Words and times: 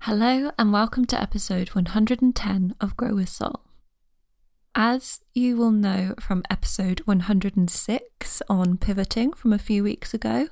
Hello, 0.00 0.50
and 0.58 0.72
welcome 0.72 1.04
to 1.06 1.20
episode 1.20 1.70
110 1.70 2.74
of 2.80 2.96
Grow 2.96 3.14
with 3.14 3.28
Soul. 3.28 3.60
As 4.74 5.20
you 5.34 5.56
will 5.56 5.70
know 5.70 6.14
from 6.20 6.42
episode 6.50 7.00
106 7.00 8.42
on 8.48 8.76
pivoting 8.78 9.32
from 9.32 9.52
a 9.52 9.58
few 9.58 9.82
weeks 9.82 10.14
ago, 10.14 10.48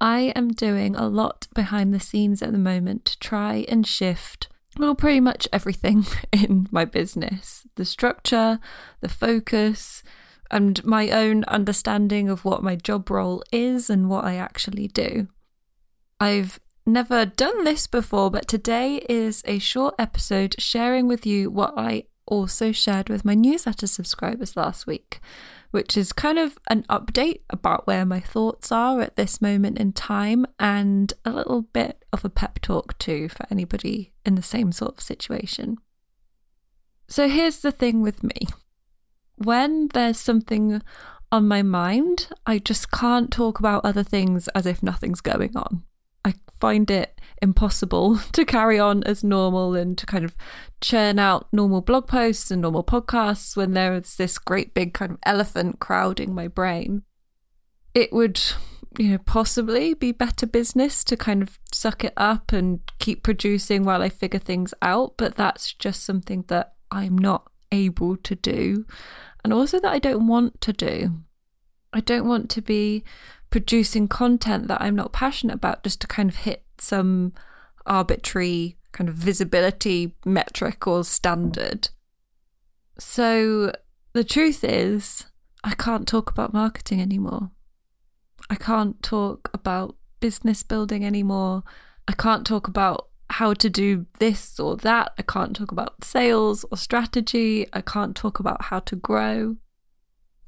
I 0.00 0.32
am 0.36 0.48
doing 0.48 0.94
a 0.94 1.08
lot 1.08 1.48
behind 1.54 1.94
the 1.94 2.00
scenes 2.00 2.42
at 2.42 2.52
the 2.52 2.58
moment 2.58 3.04
to 3.06 3.18
try 3.18 3.64
and 3.68 3.86
shift 3.86 4.48
well, 4.78 4.94
pretty 4.94 5.20
much 5.20 5.48
everything 5.52 6.06
in 6.32 6.68
my 6.70 6.84
business 6.84 7.66
the 7.74 7.84
structure, 7.84 8.60
the 9.00 9.08
focus, 9.08 10.02
and 10.50 10.82
my 10.84 11.10
own 11.10 11.44
understanding 11.44 12.28
of 12.28 12.44
what 12.44 12.62
my 12.62 12.76
job 12.76 13.10
role 13.10 13.42
is 13.52 13.90
and 13.90 14.08
what 14.08 14.24
I 14.24 14.36
actually 14.36 14.88
do. 14.88 15.28
I've 16.20 16.58
never 16.88 17.26
done 17.26 17.64
this 17.64 17.86
before, 17.86 18.30
but 18.30 18.48
today 18.48 18.96
is 19.08 19.42
a 19.46 19.58
short 19.58 19.94
episode 19.98 20.54
sharing 20.58 21.06
with 21.06 21.26
you 21.26 21.50
what 21.50 21.74
I 21.76 22.04
also 22.26 22.72
shared 22.72 23.08
with 23.08 23.24
my 23.24 23.34
newsletter 23.34 23.86
subscribers 23.86 24.56
last 24.56 24.86
week, 24.86 25.20
which 25.70 25.96
is 25.96 26.12
kind 26.12 26.38
of 26.38 26.58
an 26.68 26.84
update 26.84 27.40
about 27.50 27.86
where 27.86 28.04
my 28.04 28.20
thoughts 28.20 28.72
are 28.72 29.00
at 29.00 29.16
this 29.16 29.40
moment 29.42 29.78
in 29.78 29.92
time 29.92 30.46
and 30.58 31.12
a 31.24 31.30
little 31.30 31.62
bit 31.62 32.04
of 32.12 32.24
a 32.24 32.30
pep 32.30 32.58
talk 32.60 32.96
too 32.98 33.28
for 33.28 33.46
anybody 33.50 34.12
in 34.24 34.34
the 34.34 34.42
same 34.42 34.72
sort 34.72 34.94
of 34.94 35.00
situation. 35.02 35.76
So 37.08 37.28
here's 37.28 37.60
the 37.60 37.72
thing 37.72 38.02
with 38.02 38.22
me 38.22 38.46
when 39.36 39.88
there's 39.94 40.18
something 40.18 40.82
on 41.30 41.46
my 41.46 41.62
mind, 41.62 42.28
I 42.46 42.58
just 42.58 42.90
can't 42.90 43.30
talk 43.30 43.58
about 43.58 43.84
other 43.84 44.02
things 44.02 44.48
as 44.48 44.66
if 44.66 44.82
nothing's 44.82 45.20
going 45.20 45.56
on. 45.56 45.84
Find 46.60 46.90
it 46.90 47.20
impossible 47.40 48.18
to 48.32 48.44
carry 48.44 48.78
on 48.78 49.02
as 49.04 49.22
normal 49.22 49.74
and 49.74 49.96
to 49.98 50.06
kind 50.06 50.24
of 50.24 50.36
churn 50.80 51.18
out 51.18 51.48
normal 51.52 51.80
blog 51.80 52.06
posts 52.06 52.50
and 52.50 52.62
normal 52.62 52.84
podcasts 52.84 53.56
when 53.56 53.72
there 53.72 53.94
is 53.94 54.16
this 54.16 54.38
great 54.38 54.74
big 54.74 54.94
kind 54.94 55.12
of 55.12 55.18
elephant 55.24 55.80
crowding 55.80 56.34
my 56.34 56.48
brain. 56.48 57.02
It 57.94 58.12
would, 58.12 58.40
you 58.98 59.10
know, 59.10 59.18
possibly 59.18 59.94
be 59.94 60.12
better 60.12 60.46
business 60.46 61.02
to 61.04 61.16
kind 61.16 61.42
of 61.42 61.58
suck 61.72 62.04
it 62.04 62.12
up 62.16 62.52
and 62.52 62.80
keep 62.98 63.22
producing 63.22 63.84
while 63.84 64.02
I 64.02 64.08
figure 64.08 64.40
things 64.40 64.74
out, 64.82 65.14
but 65.16 65.36
that's 65.36 65.72
just 65.72 66.04
something 66.04 66.44
that 66.48 66.74
I'm 66.90 67.16
not 67.16 67.50
able 67.70 68.16
to 68.16 68.34
do 68.34 68.86
and 69.44 69.52
also 69.52 69.78
that 69.80 69.92
I 69.92 69.98
don't 69.98 70.26
want 70.26 70.60
to 70.62 70.72
do. 70.72 71.20
I 71.92 72.00
don't 72.00 72.28
want 72.28 72.50
to 72.50 72.62
be 72.62 73.02
producing 73.50 74.08
content 74.08 74.68
that 74.68 74.80
I'm 74.80 74.96
not 74.96 75.12
passionate 75.12 75.54
about 75.54 75.82
just 75.82 76.00
to 76.02 76.06
kind 76.06 76.28
of 76.28 76.36
hit 76.36 76.64
some 76.78 77.32
arbitrary 77.86 78.76
kind 78.92 79.08
of 79.08 79.14
visibility 79.14 80.14
metric 80.24 80.86
or 80.86 81.04
standard. 81.04 81.88
So 82.98 83.72
the 84.12 84.24
truth 84.24 84.64
is, 84.64 85.26
I 85.64 85.74
can't 85.74 86.06
talk 86.06 86.30
about 86.30 86.52
marketing 86.52 87.00
anymore. 87.00 87.50
I 88.50 88.54
can't 88.54 89.02
talk 89.02 89.50
about 89.52 89.96
business 90.20 90.62
building 90.62 91.04
anymore. 91.04 91.62
I 92.06 92.12
can't 92.12 92.46
talk 92.46 92.68
about 92.68 93.08
how 93.30 93.52
to 93.54 93.68
do 93.68 94.06
this 94.18 94.58
or 94.58 94.76
that. 94.78 95.12
I 95.18 95.22
can't 95.22 95.54
talk 95.54 95.70
about 95.70 96.02
sales 96.02 96.64
or 96.70 96.76
strategy. 96.76 97.66
I 97.72 97.82
can't 97.82 98.16
talk 98.16 98.40
about 98.40 98.62
how 98.64 98.80
to 98.80 98.96
grow. 98.96 99.56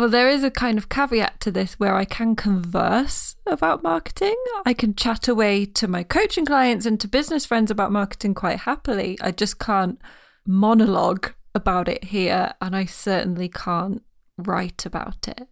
Well, 0.00 0.09
there 0.09 0.31
is 0.31 0.43
a 0.43 0.50
kind 0.50 0.78
of 0.78 0.88
caveat 0.88 1.41
to 1.41 1.50
this 1.50 1.75
where 1.75 1.94
I 1.94 2.06
can 2.06 2.34
converse 2.34 3.37
about 3.47 3.83
marketing. 3.83 4.34
I 4.65 4.72
can 4.72 4.94
chat 4.94 5.28
away 5.28 5.66
to 5.66 5.87
my 5.87 6.05
coaching 6.05 6.47
clients 6.47 6.87
and 6.87 6.99
to 7.00 7.06
business 7.06 7.44
friends 7.44 7.71
about 7.71 7.93
marketing 7.93 8.33
quite 8.33 8.61
happily. 8.61 9.19
I 9.21 9.31
just 9.31 9.59
can't 9.59 10.00
monologue 10.47 11.34
about 11.55 11.87
it 11.87 12.05
here, 12.05 12.55
and 12.62 12.75
I 12.75 12.87
certainly 12.87 13.50
can't 13.50 14.03
write 14.38 14.87
about 14.87 15.28
it. 15.28 15.49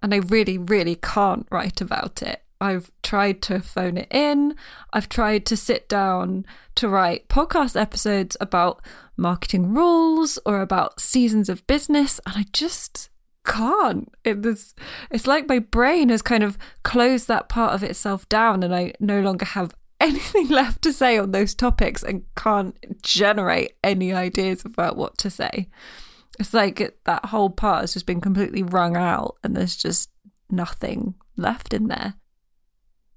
And 0.00 0.14
I 0.14 0.18
really, 0.18 0.58
really 0.58 0.94
can't 0.94 1.44
write 1.50 1.80
about 1.80 2.22
it. 2.22 2.44
I've 2.60 2.92
tried 3.02 3.42
to 3.42 3.58
phone 3.58 3.96
it 3.96 4.06
in. 4.12 4.54
I've 4.92 5.08
tried 5.08 5.44
to 5.46 5.56
sit 5.56 5.88
down 5.88 6.46
to 6.76 6.88
write 6.88 7.26
podcast 7.26 7.74
episodes 7.74 8.36
about 8.40 8.80
marketing 9.16 9.74
rules 9.74 10.38
or 10.46 10.60
about 10.60 11.00
seasons 11.00 11.48
of 11.48 11.66
business, 11.66 12.20
and 12.26 12.36
I 12.36 12.44
just 12.52 13.10
can't. 13.46 14.12
It's 14.24 14.74
it's 15.10 15.26
like 15.26 15.48
my 15.48 15.60
brain 15.60 16.10
has 16.10 16.22
kind 16.22 16.42
of 16.42 16.58
closed 16.82 17.28
that 17.28 17.48
part 17.48 17.72
of 17.74 17.82
itself 17.82 18.28
down, 18.28 18.62
and 18.62 18.74
I 18.74 18.92
no 19.00 19.20
longer 19.20 19.44
have 19.46 19.74
anything 20.00 20.48
left 20.48 20.82
to 20.82 20.92
say 20.92 21.16
on 21.16 21.32
those 21.32 21.54
topics 21.54 22.02
and 22.02 22.24
can't 22.36 22.76
generate 23.02 23.72
any 23.82 24.12
ideas 24.12 24.64
about 24.64 24.96
what 24.96 25.16
to 25.18 25.30
say. 25.30 25.68
It's 26.38 26.52
like 26.52 26.98
that 27.04 27.26
whole 27.26 27.48
part 27.48 27.80
has 27.80 27.94
just 27.94 28.04
been 28.06 28.20
completely 28.20 28.62
wrung 28.62 28.96
out, 28.96 29.36
and 29.42 29.56
there's 29.56 29.76
just 29.76 30.10
nothing 30.50 31.14
left 31.36 31.72
in 31.72 31.88
there. 31.88 32.14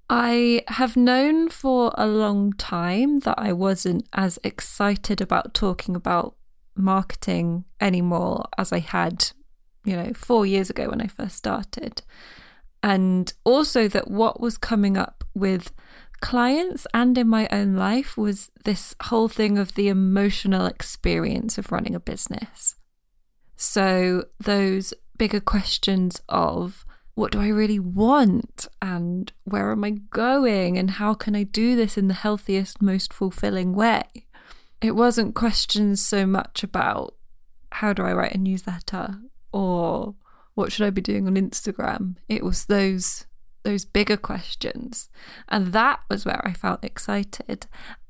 I 0.08 0.62
have 0.68 0.96
known 0.96 1.50
for 1.50 1.92
a 1.96 2.06
long 2.06 2.52
time 2.54 3.20
that 3.20 3.38
I 3.38 3.52
wasn't 3.52 4.08
as 4.12 4.40
excited 4.42 5.20
about 5.20 5.54
talking 5.54 5.94
about 5.94 6.34
marketing 6.74 7.64
anymore 7.80 8.46
as 8.58 8.72
I 8.72 8.80
had 8.80 9.30
you 9.84 9.96
know, 9.96 10.12
four 10.14 10.46
years 10.46 10.70
ago 10.70 10.88
when 10.88 11.00
I 11.00 11.06
first 11.06 11.36
started. 11.36 12.02
And 12.82 13.32
also 13.44 13.88
that 13.88 14.10
what 14.10 14.40
was 14.40 14.56
coming 14.56 14.96
up 14.96 15.24
with 15.34 15.72
clients 16.20 16.86
and 16.92 17.16
in 17.16 17.28
my 17.28 17.48
own 17.50 17.76
life 17.76 18.16
was 18.16 18.50
this 18.64 18.94
whole 19.04 19.28
thing 19.28 19.58
of 19.58 19.74
the 19.74 19.88
emotional 19.88 20.66
experience 20.66 21.58
of 21.58 21.72
running 21.72 21.94
a 21.94 22.00
business. 22.00 22.76
So, 23.56 24.24
those 24.38 24.94
bigger 25.18 25.40
questions 25.40 26.22
of 26.28 26.86
what 27.14 27.32
do 27.32 27.40
I 27.40 27.48
really 27.48 27.78
want 27.78 28.66
and 28.80 29.30
where 29.44 29.72
am 29.72 29.84
I 29.84 29.90
going 29.90 30.78
and 30.78 30.92
how 30.92 31.12
can 31.12 31.36
I 31.36 31.42
do 31.42 31.76
this 31.76 31.98
in 31.98 32.08
the 32.08 32.14
healthiest, 32.14 32.80
most 32.80 33.12
fulfilling 33.12 33.74
way? 33.74 34.04
It 34.80 34.92
wasn't 34.92 35.34
questions 35.34 36.04
so 36.04 36.24
much 36.24 36.62
about 36.62 37.14
how 37.72 37.92
do 37.92 38.02
I 38.02 38.14
write 38.14 38.34
a 38.34 38.38
newsletter 38.38 39.18
or 39.52 40.14
what 40.54 40.72
should 40.72 40.86
I 40.86 40.90
be 40.90 41.00
doing 41.00 41.26
on 41.26 41.34
Instagram? 41.34 42.16
It 42.28 42.44
was 42.44 42.66
those 42.66 43.26
those 43.62 43.84
bigger 43.84 44.16
questions. 44.16 45.10
And 45.48 45.72
that 45.72 46.00
was 46.08 46.24
where 46.24 46.46
I 46.46 46.52
felt 46.52 46.84
excited. 46.84 47.66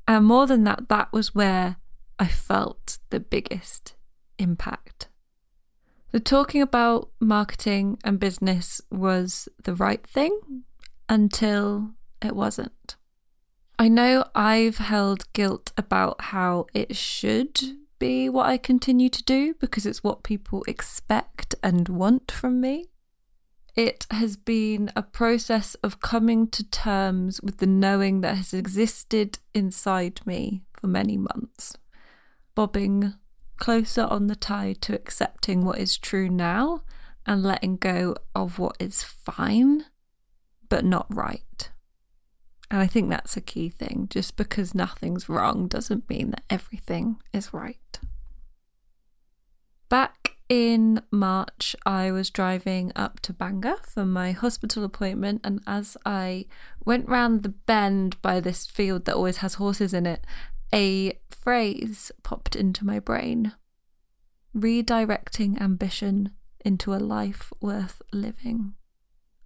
And 0.07 0.25
more 0.25 0.47
than 0.47 0.63
that, 0.63 0.87
that 0.89 1.11
was 1.11 1.35
where 1.35 1.77
I 2.17 2.27
felt 2.27 2.99
the 3.09 3.19
biggest 3.19 3.95
impact. 4.37 5.09
The 6.11 6.19
talking 6.19 6.61
about 6.61 7.09
marketing 7.19 7.97
and 8.03 8.19
business 8.19 8.81
was 8.89 9.47
the 9.63 9.75
right 9.75 10.05
thing 10.05 10.63
until 11.07 11.91
it 12.21 12.35
wasn't. 12.35 12.95
I 13.79 13.87
know 13.87 14.25
I've 14.35 14.77
held 14.77 15.31
guilt 15.33 15.71
about 15.77 16.21
how 16.21 16.67
it 16.73 16.95
should 16.95 17.59
be 18.01 18.27
what 18.27 18.47
I 18.47 18.57
continue 18.57 19.09
to 19.09 19.23
do 19.23 19.53
because 19.59 19.85
it's 19.85 20.03
what 20.03 20.23
people 20.23 20.63
expect 20.67 21.53
and 21.61 21.87
want 21.87 22.31
from 22.31 22.59
me. 22.59 22.87
It 23.75 24.07
has 24.09 24.35
been 24.35 24.91
a 24.95 25.03
process 25.03 25.75
of 25.83 26.01
coming 26.01 26.47
to 26.47 26.67
terms 26.67 27.39
with 27.41 27.57
the 27.59 27.67
knowing 27.67 28.21
that 28.21 28.37
has 28.37 28.55
existed 28.55 29.37
inside 29.53 30.19
me 30.25 30.63
for 30.73 30.87
many 30.87 31.15
months, 31.15 31.77
bobbing 32.55 33.13
closer 33.57 34.05
on 34.05 34.25
the 34.25 34.35
tide 34.35 34.81
to 34.81 34.95
accepting 34.95 35.63
what 35.63 35.77
is 35.77 35.95
true 35.95 36.27
now 36.27 36.81
and 37.27 37.43
letting 37.43 37.77
go 37.77 38.15
of 38.33 38.57
what 38.57 38.75
is 38.79 39.03
fine 39.03 39.85
but 40.69 40.83
not 40.83 41.05
right. 41.13 41.70
And 42.71 42.79
I 42.79 42.87
think 42.87 43.09
that's 43.09 43.35
a 43.35 43.41
key 43.41 43.67
thing. 43.67 44.07
Just 44.09 44.37
because 44.37 44.73
nothing's 44.73 45.27
wrong 45.27 45.67
doesn't 45.67 46.09
mean 46.09 46.31
that 46.31 46.43
everything 46.49 47.17
is 47.33 47.53
right. 47.53 47.99
Back 49.89 50.37
in 50.47 51.01
March, 51.11 51.75
I 51.85 52.11
was 52.11 52.29
driving 52.29 52.93
up 52.95 53.19
to 53.21 53.33
Bangor 53.33 53.75
for 53.83 54.05
my 54.05 54.31
hospital 54.31 54.85
appointment, 54.85 55.41
and 55.43 55.61
as 55.67 55.97
I 56.05 56.45
went 56.85 57.09
round 57.09 57.43
the 57.43 57.49
bend 57.49 58.21
by 58.21 58.39
this 58.39 58.65
field 58.65 59.03
that 59.03 59.15
always 59.15 59.37
has 59.37 59.55
horses 59.55 59.93
in 59.93 60.05
it, 60.05 60.25
a 60.73 61.19
phrase 61.29 62.09
popped 62.23 62.55
into 62.55 62.85
my 62.85 62.99
brain 62.99 63.53
redirecting 64.55 65.59
ambition 65.61 66.31
into 66.63 66.93
a 66.93 66.97
life 66.97 67.51
worth 67.61 68.01
living. 68.13 68.73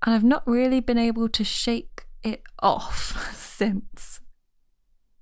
And 0.04 0.14
I've 0.14 0.24
not 0.24 0.48
really 0.48 0.80
been 0.80 0.98
able 0.98 1.30
to 1.30 1.44
shake 1.44 2.05
it 2.26 2.44
off 2.60 3.34
since. 3.36 4.20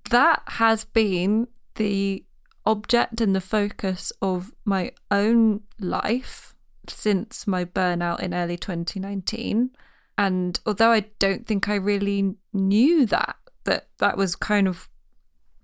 That 0.09 0.41
has 0.47 0.85
been 0.85 1.47
the 1.75 2.25
object 2.65 3.21
and 3.21 3.35
the 3.35 3.41
focus 3.41 4.11
of 4.21 4.51
my 4.65 4.91
own 5.11 5.61
life 5.79 6.55
since 6.87 7.47
my 7.47 7.65
burnout 7.65 8.19
in 8.19 8.33
early 8.33 8.57
2019. 8.57 9.71
And 10.17 10.59
although 10.65 10.91
I 10.91 11.01
don't 11.19 11.47
think 11.47 11.67
I 11.67 11.75
really 11.75 12.35
knew 12.53 13.05
that, 13.07 13.35
that 13.63 13.87
that 13.97 14.17
was 14.17 14.35
kind 14.35 14.67
of 14.67 14.89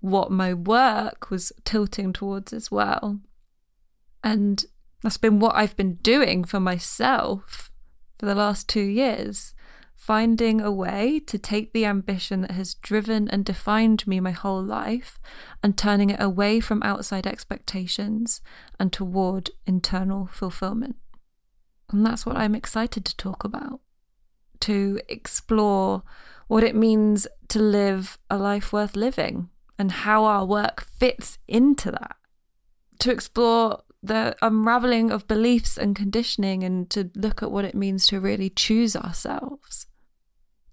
what 0.00 0.30
my 0.30 0.54
work 0.54 1.30
was 1.30 1.52
tilting 1.64 2.12
towards 2.12 2.52
as 2.52 2.70
well. 2.70 3.20
And 4.24 4.64
that's 5.02 5.18
been 5.18 5.38
what 5.38 5.54
I've 5.54 5.76
been 5.76 5.94
doing 5.96 6.44
for 6.44 6.60
myself 6.60 7.70
for 8.18 8.26
the 8.26 8.34
last 8.34 8.68
two 8.68 8.82
years. 8.82 9.54
Finding 10.00 10.62
a 10.62 10.72
way 10.72 11.20
to 11.20 11.38
take 11.38 11.74
the 11.74 11.84
ambition 11.84 12.40
that 12.40 12.52
has 12.52 12.72
driven 12.72 13.28
and 13.28 13.44
defined 13.44 14.06
me 14.06 14.18
my 14.18 14.30
whole 14.30 14.62
life 14.62 15.18
and 15.62 15.76
turning 15.76 16.08
it 16.08 16.20
away 16.20 16.58
from 16.58 16.82
outside 16.82 17.26
expectations 17.26 18.40
and 18.78 18.94
toward 18.94 19.50
internal 19.66 20.26
fulfillment. 20.32 20.96
And 21.90 22.04
that's 22.04 22.24
what 22.24 22.38
I'm 22.38 22.54
excited 22.54 23.04
to 23.04 23.16
talk 23.16 23.44
about 23.44 23.80
to 24.60 25.00
explore 25.06 26.02
what 26.48 26.64
it 26.64 26.74
means 26.74 27.26
to 27.48 27.58
live 27.58 28.18
a 28.30 28.38
life 28.38 28.72
worth 28.72 28.96
living 28.96 29.50
and 29.78 29.92
how 29.92 30.24
our 30.24 30.46
work 30.46 30.80
fits 30.80 31.38
into 31.46 31.90
that. 31.90 32.16
To 33.00 33.10
explore 33.10 33.82
the 34.02 34.34
unraveling 34.40 35.10
of 35.10 35.28
beliefs 35.28 35.76
and 35.76 35.94
conditioning 35.94 36.64
and 36.64 36.88
to 36.90 37.10
look 37.14 37.42
at 37.42 37.50
what 37.50 37.66
it 37.66 37.74
means 37.74 38.06
to 38.06 38.18
really 38.18 38.48
choose 38.48 38.96
ourselves. 38.96 39.86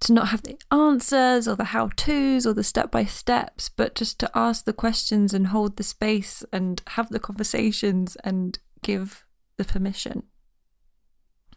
To 0.01 0.13
not 0.13 0.27
have 0.27 0.43
the 0.43 0.57
answers 0.71 1.47
or 1.47 1.55
the 1.55 1.65
how 1.65 1.89
to's 1.95 2.45
or 2.45 2.53
the 2.53 2.63
step 2.63 2.91
by 2.91 3.05
steps, 3.05 3.69
but 3.69 3.95
just 3.95 4.19
to 4.19 4.31
ask 4.35 4.65
the 4.65 4.73
questions 4.73 5.33
and 5.33 5.47
hold 5.47 5.77
the 5.77 5.83
space 5.83 6.43
and 6.53 6.81
have 6.89 7.09
the 7.09 7.19
conversations 7.19 8.15
and 8.23 8.59
give 8.83 9.25
the 9.57 9.65
permission. 9.65 10.23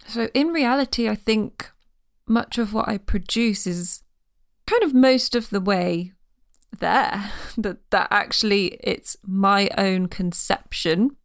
So, 0.06 0.28
in 0.32 0.48
reality, 0.48 1.08
I 1.08 1.14
think 1.14 1.70
much 2.26 2.56
of 2.56 2.72
what 2.72 2.88
I 2.88 2.96
produce 2.96 3.66
is 3.66 4.02
kind 4.66 4.82
of 4.82 4.94
most 4.94 5.34
of 5.34 5.50
the 5.50 5.60
way 5.60 6.12
there 6.78 7.32
that 7.58 7.78
that 7.90 8.08
actually 8.10 8.78
it's 8.80 9.16
my 9.22 9.68
own 9.76 10.06
conception 10.06 11.16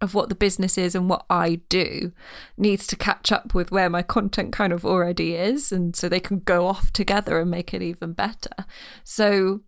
of 0.00 0.14
what 0.14 0.28
the 0.28 0.34
business 0.34 0.78
is 0.78 0.94
and 0.94 1.08
what 1.08 1.24
I 1.28 1.56
do 1.68 2.12
needs 2.56 2.86
to 2.88 2.96
catch 2.96 3.32
up 3.32 3.54
with 3.54 3.70
where 3.70 3.90
my 3.90 4.02
content 4.02 4.52
kind 4.52 4.72
of 4.72 4.84
already 4.84 5.34
is. 5.34 5.72
And 5.72 5.96
so 5.96 6.08
they 6.08 6.20
can 6.20 6.40
go 6.40 6.66
off 6.66 6.92
together 6.92 7.40
and 7.40 7.50
make 7.50 7.74
it 7.74 7.82
even 7.82 8.12
better. 8.12 8.64
So, 9.04 9.62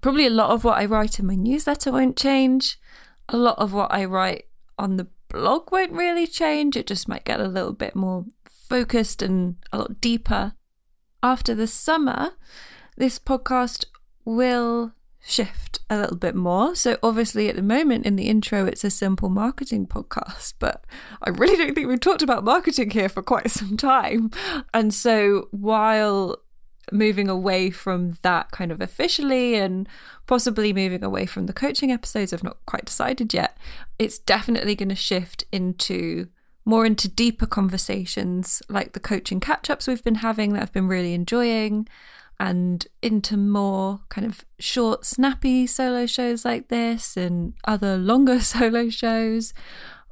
probably 0.00 0.26
a 0.26 0.30
lot 0.30 0.50
of 0.50 0.64
what 0.64 0.78
I 0.78 0.84
write 0.84 1.18
in 1.18 1.26
my 1.26 1.34
newsletter 1.34 1.92
won't 1.92 2.16
change. 2.16 2.78
A 3.28 3.36
lot 3.36 3.58
of 3.58 3.72
what 3.72 3.92
I 3.92 4.04
write 4.04 4.44
on 4.78 4.96
the 4.96 5.06
blog 5.28 5.72
won't 5.72 5.92
really 5.92 6.26
change. 6.26 6.76
It 6.76 6.86
just 6.86 7.08
might 7.08 7.24
get 7.24 7.40
a 7.40 7.48
little 7.48 7.72
bit 7.72 7.96
more 7.96 8.26
focused 8.68 9.22
and 9.22 9.56
a 9.72 9.78
lot 9.78 10.00
deeper. 10.00 10.52
After 11.22 11.54
the 11.54 11.66
summer, 11.66 12.32
this 12.96 13.18
podcast 13.18 13.86
will 14.26 14.92
shift 15.26 15.80
a 15.88 15.98
little 15.98 16.16
bit 16.16 16.34
more. 16.34 16.74
So, 16.74 16.98
obviously, 17.02 17.48
at 17.48 17.56
the 17.56 17.62
moment 17.62 18.06
in 18.06 18.16
the 18.16 18.28
intro, 18.28 18.66
it's 18.66 18.84
a 18.84 18.90
simple 18.90 19.28
marketing 19.28 19.86
podcast, 19.86 20.54
but 20.58 20.84
I 21.22 21.30
really 21.30 21.56
don't 21.56 21.74
think 21.74 21.88
we've 21.88 22.00
talked 22.00 22.22
about 22.22 22.44
marketing 22.44 22.90
here 22.90 23.08
for 23.08 23.22
quite 23.22 23.50
some 23.50 23.76
time. 23.76 24.30
And 24.72 24.92
so, 24.92 25.48
while 25.50 26.36
moving 26.92 27.28
away 27.30 27.70
from 27.70 28.14
that 28.22 28.50
kind 28.50 28.70
of 28.70 28.80
officially 28.80 29.54
and 29.54 29.88
possibly 30.26 30.72
moving 30.72 31.02
away 31.02 31.26
from 31.26 31.46
the 31.46 31.52
coaching 31.52 31.90
episodes, 31.90 32.32
I've 32.32 32.44
not 32.44 32.58
quite 32.66 32.84
decided 32.84 33.32
yet, 33.32 33.56
it's 33.98 34.18
definitely 34.18 34.74
going 34.74 34.90
to 34.90 34.94
shift 34.94 35.44
into 35.50 36.28
more 36.66 36.86
into 36.86 37.08
deeper 37.08 37.46
conversations 37.46 38.62
like 38.68 38.92
the 38.92 39.00
coaching 39.00 39.38
catch 39.38 39.68
ups 39.68 39.86
we've 39.86 40.04
been 40.04 40.16
having 40.16 40.54
that 40.54 40.62
I've 40.62 40.72
been 40.72 40.88
really 40.88 41.12
enjoying 41.12 41.86
and 42.40 42.86
into 43.02 43.36
more 43.36 44.00
kind 44.08 44.26
of 44.26 44.44
short, 44.58 45.04
snappy 45.04 45.66
solo 45.66 46.06
shows 46.06 46.44
like 46.44 46.68
this 46.68 47.16
and 47.16 47.54
other 47.64 47.96
longer 47.96 48.40
solo 48.54 48.88
shows, 48.90 49.54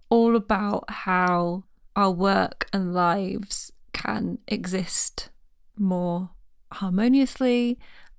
all 0.09 0.37
about 0.37 0.85
how 0.89 1.65
our 1.97 2.11
work 2.11 2.67
and 2.73 2.95
lives 2.95 3.73
can 3.93 4.39
exist 4.49 5.31
more 5.77 6.31
harmoniously 6.73 7.79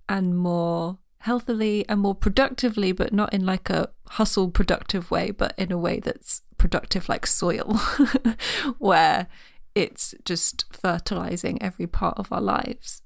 and 0.10 0.38
more 0.38 1.00
healthily 1.20 1.86
and 1.88 2.02
more 2.02 2.14
productively, 2.16 2.92
but 2.92 3.14
not 3.14 3.34
in 3.34 3.46
like 3.46 3.70
a 3.70 3.90
hustle 4.10 4.50
productive 4.52 5.10
way, 5.10 5.32
but 5.32 5.54
in 5.58 5.72
a 5.72 5.78
way 5.78 6.00
that's 6.00 6.42
productive 6.58 7.08
like 7.08 7.26
soil, 7.26 7.80
where 8.78 9.28
it's 9.74 10.14
just 10.26 10.66
fertilizing 10.72 11.62
every 11.62 11.88
part 11.88 12.18
of 12.18 12.32
our 12.32 12.42
lives. 12.42 13.03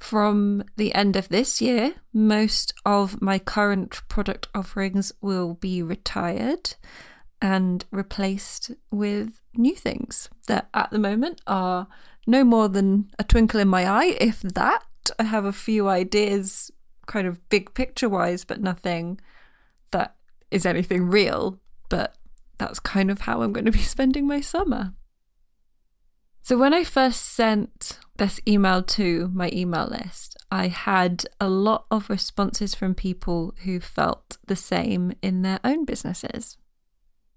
From 0.00 0.64
the 0.76 0.94
end 0.94 1.14
of 1.14 1.28
this 1.28 1.60
year, 1.60 1.94
most 2.12 2.72
of 2.86 3.20
my 3.20 3.38
current 3.38 4.00
product 4.08 4.48
offerings 4.54 5.12
will 5.20 5.54
be 5.54 5.82
retired 5.82 6.74
and 7.42 7.84
replaced 7.90 8.70
with 8.90 9.42
new 9.54 9.76
things 9.76 10.30
that 10.48 10.68
at 10.72 10.90
the 10.90 10.98
moment 10.98 11.42
are 11.46 11.86
no 12.26 12.44
more 12.44 12.68
than 12.68 13.10
a 13.18 13.24
twinkle 13.24 13.60
in 13.60 13.68
my 13.68 13.86
eye, 13.86 14.16
if 14.18 14.40
that. 14.40 14.84
I 15.18 15.24
have 15.24 15.44
a 15.44 15.52
few 15.52 15.88
ideas, 15.88 16.70
kind 17.06 17.26
of 17.26 17.46
big 17.50 17.74
picture 17.74 18.08
wise, 18.08 18.44
but 18.44 18.60
nothing 18.60 19.20
that 19.90 20.16
is 20.50 20.64
anything 20.64 21.10
real. 21.10 21.60
But 21.90 22.14
that's 22.56 22.80
kind 22.80 23.10
of 23.10 23.22
how 23.22 23.42
I'm 23.42 23.52
going 23.52 23.66
to 23.66 23.70
be 23.70 23.78
spending 23.82 24.26
my 24.26 24.40
summer. 24.40 24.94
So, 26.42 26.56
when 26.56 26.72
I 26.72 26.84
first 26.84 27.22
sent 27.22 27.98
this 28.20 28.38
email 28.46 28.82
to 28.82 29.30
my 29.32 29.50
email 29.50 29.86
list, 29.86 30.36
I 30.52 30.68
had 30.68 31.24
a 31.40 31.48
lot 31.48 31.86
of 31.90 32.10
responses 32.10 32.74
from 32.74 32.94
people 32.94 33.54
who 33.64 33.80
felt 33.80 34.36
the 34.46 34.54
same 34.54 35.14
in 35.22 35.40
their 35.40 35.58
own 35.64 35.86
businesses. 35.86 36.58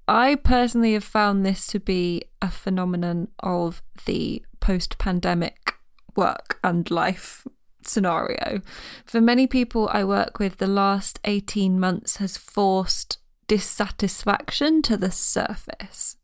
I 0.09 0.35
personally 0.35 0.91
have 0.91 1.05
found 1.05 1.45
this 1.45 1.67
to 1.67 1.79
be 1.79 2.23
a 2.41 2.51
phenomenon 2.51 3.29
of 3.39 3.81
the 4.05 4.43
post 4.59 4.97
pandemic 4.97 5.75
work 6.17 6.59
and 6.65 6.91
life 6.91 7.47
scenario. 7.85 8.59
For 9.05 9.21
many 9.21 9.47
people 9.47 9.89
I 9.93 10.03
work 10.03 10.37
with, 10.37 10.57
the 10.57 10.67
last 10.67 11.17
18 11.23 11.79
months 11.79 12.17
has 12.17 12.35
forced 12.35 13.19
dissatisfaction 13.47 14.81
to 14.81 14.97
the 14.97 15.11
surface. 15.11 16.17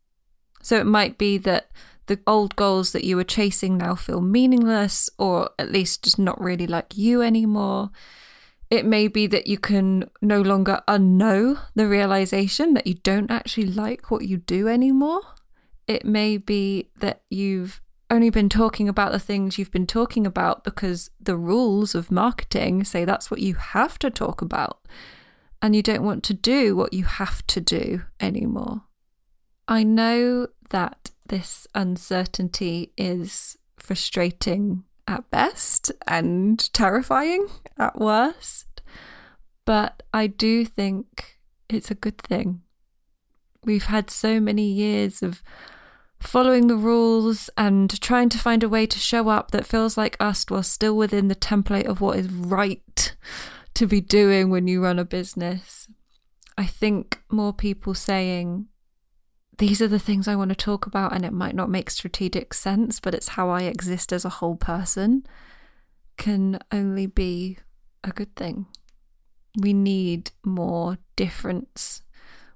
So 0.61 0.77
it 0.77 0.85
might 0.85 1.17
be 1.17 1.37
that 1.37 1.71
the 2.09 2.19
old 2.25 2.55
goals 2.55 2.91
that 2.91 3.03
you 3.03 3.15
were 3.15 3.23
chasing 3.23 3.77
now 3.77 3.93
feel 3.93 4.19
meaningless 4.19 5.11
or 5.19 5.51
at 5.59 5.71
least 5.71 6.03
just 6.03 6.17
not 6.17 6.41
really 6.41 6.65
like 6.65 6.97
you 6.97 7.21
anymore. 7.21 7.91
It 8.71 8.83
may 8.83 9.07
be 9.07 9.27
that 9.27 9.45
you 9.45 9.59
can 9.59 10.09
no 10.19 10.41
longer 10.41 10.81
unknow 10.87 11.59
the 11.75 11.87
realization 11.87 12.73
that 12.73 12.87
you 12.87 12.95
don't 12.95 13.29
actually 13.29 13.67
like 13.67 14.09
what 14.09 14.25
you 14.25 14.37
do 14.37 14.67
anymore. 14.67 15.21
It 15.87 16.03
may 16.03 16.37
be 16.37 16.89
that 16.99 17.21
you've 17.29 17.79
only 18.09 18.31
been 18.31 18.49
talking 18.49 18.89
about 18.89 19.11
the 19.11 19.19
things 19.19 19.59
you've 19.59 19.71
been 19.71 19.87
talking 19.87 20.25
about 20.25 20.63
because 20.63 21.11
the 21.21 21.37
rules 21.37 21.93
of 21.93 22.09
marketing 22.09 22.83
say 22.83 23.05
that's 23.05 23.29
what 23.29 23.39
you 23.39 23.53
have 23.53 23.99
to 23.99 24.09
talk 24.09 24.41
about, 24.41 24.79
and 25.61 25.75
you 25.75 25.83
don't 25.83 26.03
want 26.03 26.23
to 26.23 26.33
do 26.33 26.75
what 26.75 26.91
you 26.91 27.03
have 27.03 27.45
to 27.45 27.61
do 27.61 28.01
anymore. 28.19 28.81
I 29.67 29.83
know 29.83 30.47
that 30.71 31.11
this 31.29 31.67
uncertainty 31.73 32.91
is 32.97 33.57
frustrating 33.77 34.83
at 35.07 35.29
best 35.31 35.91
and 36.07 36.71
terrifying 36.73 37.47
at 37.77 37.97
worst. 37.99 38.81
But 39.65 40.03
I 40.13 40.27
do 40.27 40.65
think 40.65 41.39
it's 41.69 41.89
a 41.89 41.95
good 41.95 42.17
thing. 42.17 42.61
We've 43.63 43.85
had 43.85 44.09
so 44.09 44.39
many 44.39 44.69
years 44.71 45.23
of 45.23 45.41
following 46.19 46.67
the 46.67 46.75
rules 46.75 47.49
and 47.57 47.99
trying 48.01 48.29
to 48.29 48.37
find 48.37 48.61
a 48.61 48.69
way 48.69 48.85
to 48.85 48.99
show 48.99 49.29
up 49.29 49.51
that 49.51 49.65
feels 49.65 49.97
like 49.97 50.17
us 50.19 50.45
while 50.47 50.63
still 50.63 50.95
within 50.95 51.27
the 51.27 51.35
template 51.35 51.85
of 51.85 52.01
what 52.01 52.19
is 52.19 52.29
right 52.29 53.15
to 53.73 53.87
be 53.87 54.01
doing 54.01 54.49
when 54.49 54.67
you 54.67 54.83
run 54.83 54.99
a 54.99 55.05
business. 55.05 55.87
I 56.57 56.65
think 56.65 57.21
more 57.31 57.53
people 57.53 57.93
saying, 57.93 58.67
these 59.59 59.81
are 59.81 59.87
the 59.87 59.99
things 59.99 60.27
I 60.27 60.35
want 60.35 60.49
to 60.49 60.55
talk 60.55 60.85
about, 60.85 61.13
and 61.13 61.23
it 61.23 61.33
might 61.33 61.55
not 61.55 61.69
make 61.69 61.89
strategic 61.89 62.53
sense, 62.53 62.99
but 62.99 63.13
it's 63.13 63.29
how 63.29 63.49
I 63.49 63.63
exist 63.63 64.11
as 64.11 64.25
a 64.25 64.29
whole 64.29 64.55
person, 64.55 65.25
can 66.17 66.59
only 66.71 67.05
be 67.05 67.59
a 68.03 68.11
good 68.11 68.35
thing. 68.35 68.65
We 69.61 69.73
need 69.73 70.31
more 70.43 70.97
difference, 71.15 72.01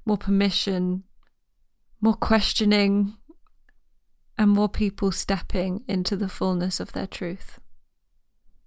more 0.06 0.18
permission, 0.18 1.04
more 2.02 2.16
questioning, 2.16 3.18
and 4.38 4.52
more 4.52 4.70
people 4.70 5.12
stepping 5.12 5.84
into 5.88 6.16
the 6.16 6.30
fullness 6.30 6.80
of 6.80 6.94
their 6.94 7.08
truth. 7.08 7.60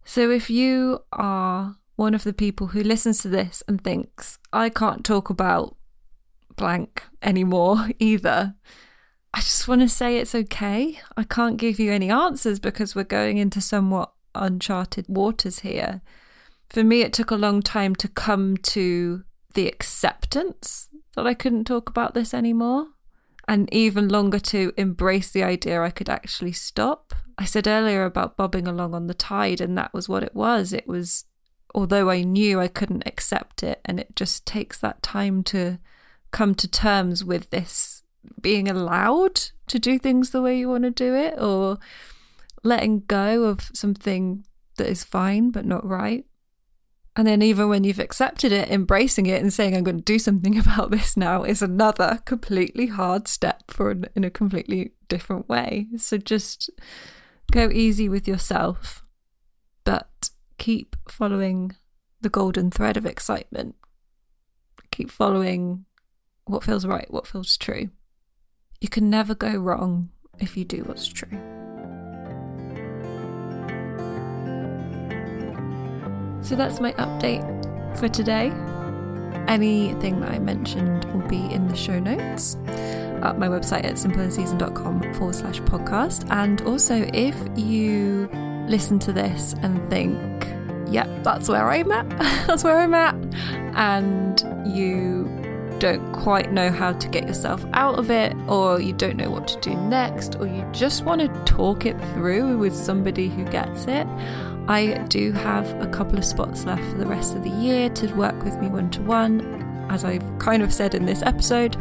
So 0.05 0.31
if 0.31 0.49
you 0.49 1.01
are 1.13 1.77
one 1.97 2.15
of 2.15 2.25
the 2.25 2.33
people 2.33 2.69
who 2.69 2.83
listens 2.83 3.19
to 3.23 3.29
this 3.29 3.63
and 3.67 3.83
thinks, 3.83 4.39
I 4.53 4.69
can't 4.69 5.05
talk 5.05 5.31
about 5.31 5.76
blank 6.57 7.05
anymore 7.23 7.91
either, 7.99 8.55
I 9.33 9.41
just 9.41 9.69
want 9.69 9.83
to 9.83 9.89
say 9.89 10.17
it's 10.17 10.35
okay. 10.35 10.99
I 11.17 11.23
can't 11.23 11.59
give 11.59 11.79
you 11.79 11.93
any 11.93 12.11
answers 12.11 12.59
because 12.59 12.95
we're 12.95 13.05
going 13.05 13.37
into 13.37 13.61
somewhat 13.61 14.13
uncharted 14.35 15.07
waters 15.09 15.61
here. 15.61 16.01
For 16.71 16.83
me, 16.83 17.03
it 17.03 17.13
took 17.13 17.31
a 17.31 17.37
long 17.37 17.63
time 17.63 17.95
to 17.97 18.09
come 18.09 18.57
to 18.59 19.25
the 19.55 19.69
acceptance 19.69 20.89
that 21.15 21.27
I 21.27 21.35
couldn't 21.35 21.65
talk 21.65 21.89
about 21.89 22.15
this 22.15 22.33
anymore, 22.35 22.89
and 23.47 23.73
even 23.73 24.09
longer 24.09 24.39
to 24.39 24.73
embrace 24.77 25.31
the 25.31 25.43
idea 25.43 25.83
I 25.83 25.91
could 25.91 26.09
actually 26.09 26.53
stop. 26.53 27.15
I 27.39 27.45
said 27.45 27.67
earlier 27.67 28.05
about 28.05 28.37
bobbing 28.37 28.67
along 28.67 28.95
on 28.95 29.07
the 29.07 29.15
tide, 29.15 29.61
and 29.61 29.77
that 29.77 29.93
was 29.95 30.09
what 30.09 30.23
it 30.23 30.35
was. 30.35 30.73
It 30.73 30.89
was, 30.89 31.25
although 31.75 32.11
I 32.11 32.23
knew 32.23 32.59
I 32.59 32.69
couldn't 32.69 33.07
accept 33.07 33.63
it, 33.63 33.81
and 33.85 34.01
it 34.01 34.17
just 34.17 34.47
takes 34.47 34.79
that 34.81 35.03
time 35.03 35.43
to 35.45 35.79
come 36.31 36.55
to 36.57 36.69
terms 36.69 37.25
with 37.25 37.51
this 37.51 38.03
being 38.41 38.69
allowed 38.69 39.41
to 39.69 39.79
do 39.79 39.99
things 39.99 40.31
the 40.31 40.43
way 40.43 40.59
you 40.59 40.69
want 40.69 40.85
to 40.85 40.91
do 40.91 41.15
it, 41.15 41.35
or 41.41 41.79
letting 42.63 43.01
go 43.07 43.45
of 43.45 43.71
something 43.73 44.45
that 44.77 44.89
is 44.89 45.05
fine 45.05 45.51
but 45.51 45.65
not 45.65 45.85
right. 45.85 46.25
And 47.17 47.27
then, 47.27 47.41
even 47.41 47.71
when 47.71 47.83
you've 47.83 47.99
accepted 47.99 48.53
it, 48.53 48.69
embracing 48.69 49.25
it 49.25 49.41
and 49.41 49.51
saying, 49.51 49.75
I'm 49.75 49.85
going 49.85 49.97
to 49.97 50.03
do 50.03 50.19
something 50.19 50.59
about 50.67 50.91
this 50.91 51.17
now 51.17 51.45
is 51.45 51.63
another 51.63 52.21
completely 52.27 52.87
hard 52.87 53.27
step 53.27 53.71
for 53.71 53.91
an, 53.91 54.07
in 54.15 54.23
a 54.23 54.31
completely 54.31 54.93
different 55.09 55.49
way. 55.49 55.87
So 55.97 56.19
just 56.19 56.69
go 57.51 57.71
easy 57.71 58.09
with 58.09 58.29
yourself, 58.29 59.03
but 59.85 60.31
keep 60.59 60.95
following 61.09 61.75
the 62.21 62.29
golden 62.29 62.71
thread 62.71 62.99
of 62.99 63.07
excitement. 63.07 63.77
Keep 64.91 65.11
following 65.11 65.86
what 66.47 66.65
feels 66.65 66.87
right, 66.87 67.11
what 67.11 67.27
feels 67.27 67.57
true. 67.57 67.91
You 68.81 68.89
can 68.89 69.11
never 69.11 69.35
go 69.35 69.57
wrong 69.57 70.11
if 70.39 70.57
you 70.57 70.65
do 70.65 70.83
what's 70.85 71.07
true. 71.07 71.39
So 76.43 76.55
that's 76.55 76.81
my 76.81 76.93
update 76.93 77.99
for 77.99 78.09
today. 78.09 78.53
Anything 79.49 80.21
that 80.21 80.31
I 80.31 80.39
mentioned 80.39 81.05
will 81.13 81.27
be 81.29 81.53
in 81.53 81.69
the 81.69 81.77
show 81.77 81.99
notes 81.99 82.57
at 82.67 83.39
my 83.39 83.49
website 83.49 83.85
at 83.85 83.95
simpleandseasoned.com 83.95 85.15
forward 85.15 85.35
slash 85.35 85.61
podcast. 85.63 86.31
And 86.31 86.61
also, 86.63 87.09
if 87.13 87.37
you 87.57 88.29
listen 88.69 88.99
to 89.01 89.13
this 89.13 89.55
and 89.63 89.89
think, 89.91 90.45
yep, 90.93 91.07
yeah, 91.07 91.23
that's 91.23 91.49
where 91.49 91.69
I'm 91.69 91.91
at, 91.91 92.09
that's 92.47 92.63
where 92.63 92.79
I'm 92.79 92.95
at, 92.95 93.15
and 93.77 94.41
you 94.77 95.36
don't 95.79 96.13
quite 96.13 96.53
know 96.53 96.71
how 96.71 96.93
to 96.93 97.09
get 97.09 97.27
yourself 97.27 97.65
out 97.73 97.99
of 97.99 98.11
it, 98.11 98.35
or 98.49 98.81
you 98.81 98.93
don't 98.93 99.17
know 99.17 99.31
what 99.31 99.49
to 99.49 99.61
do 99.61 99.75
next, 99.75 100.37
or 100.37 100.47
you 100.47 100.67
just 100.73 101.05
want 101.05 101.21
to 101.21 101.29
talk 101.45 101.87
it 101.87 101.99
through 102.13 102.59
with 102.59 102.75
somebody 102.75 103.29
who 103.29 103.45
gets 103.45 103.87
it, 103.87 104.07
I 104.69 105.05
do 105.09 105.33
have 105.33 105.81
a 105.81 105.87
couple 105.87 106.19
of 106.19 106.25
spots 106.25 106.65
left 106.65 106.83
for 106.91 106.99
the 106.99 107.07
rest 107.07 107.37
of 107.37 107.45
the 107.45 107.51
year 107.51 107.89
to 107.91 108.13
work 108.15 108.43
with 108.43 108.57
me 108.59 108.69
one 108.69 108.91
to 108.91 109.03
one. 109.03 109.63
As 109.91 110.05
I've 110.05 110.39
kind 110.39 110.63
of 110.63 110.73
said 110.73 110.95
in 110.95 111.07
this 111.07 111.23
episode, 111.23 111.77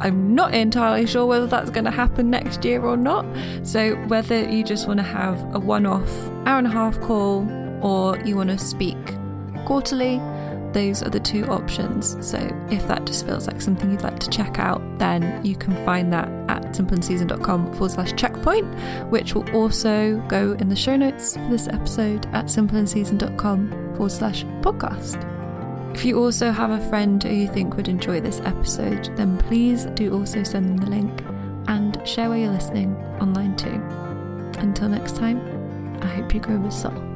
I'm 0.00 0.34
not 0.34 0.52
entirely 0.52 1.06
sure 1.06 1.26
whether 1.26 1.46
that's 1.46 1.70
going 1.70 1.84
to 1.84 1.90
happen 1.90 2.30
next 2.30 2.64
year 2.64 2.84
or 2.84 2.96
not. 2.96 3.24
So, 3.62 3.94
whether 4.06 4.50
you 4.50 4.64
just 4.64 4.88
want 4.88 4.98
to 4.98 5.04
have 5.04 5.54
a 5.54 5.60
one 5.60 5.86
off 5.86 6.10
hour 6.46 6.58
and 6.58 6.66
a 6.66 6.70
half 6.70 7.00
call 7.00 7.48
or 7.80 8.18
you 8.20 8.36
want 8.36 8.50
to 8.50 8.58
speak 8.58 8.98
quarterly, 9.64 10.20
those 10.74 11.02
are 11.02 11.08
the 11.08 11.20
two 11.20 11.46
options. 11.46 12.16
So 12.26 12.38
if 12.70 12.86
that 12.88 13.06
just 13.06 13.24
feels 13.24 13.46
like 13.46 13.62
something 13.62 13.90
you'd 13.90 14.02
like 14.02 14.18
to 14.20 14.28
check 14.28 14.58
out, 14.58 14.82
then 14.98 15.44
you 15.44 15.56
can 15.56 15.72
find 15.86 16.12
that 16.12 16.28
at 16.48 16.62
simpleandseasoned.com 16.72 17.72
forward 17.72 17.90
slash 17.92 18.12
checkpoint, 18.14 18.66
which 19.10 19.34
will 19.34 19.48
also 19.56 20.18
go 20.28 20.52
in 20.52 20.68
the 20.68 20.76
show 20.76 20.96
notes 20.96 21.36
for 21.36 21.48
this 21.48 21.68
episode 21.68 22.26
at 22.34 22.46
simpleandseasoned.com 22.46 23.70
forward 23.94 24.12
slash 24.12 24.44
podcast. 24.60 25.30
If 25.94 26.04
you 26.04 26.18
also 26.18 26.50
have 26.50 26.70
a 26.70 26.88
friend 26.88 27.22
who 27.22 27.30
you 27.30 27.48
think 27.48 27.76
would 27.76 27.88
enjoy 27.88 28.20
this 28.20 28.40
episode, 28.40 29.16
then 29.16 29.38
please 29.38 29.86
do 29.94 30.12
also 30.12 30.42
send 30.42 30.68
them 30.68 30.76
the 30.76 30.90
link 30.90 31.22
and 31.68 32.06
share 32.06 32.28
where 32.28 32.38
you're 32.38 32.50
listening 32.50 32.96
online 33.20 33.56
too. 33.56 33.80
Until 34.60 34.88
next 34.88 35.16
time, 35.16 35.40
I 36.02 36.06
hope 36.06 36.34
you 36.34 36.40
grow 36.40 36.58
with 36.58 36.72
soul. 36.72 37.13